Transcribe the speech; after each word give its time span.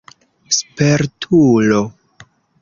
spertulo 0.55 1.79